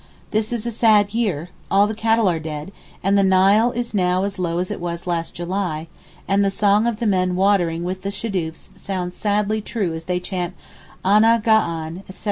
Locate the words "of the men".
6.87-7.35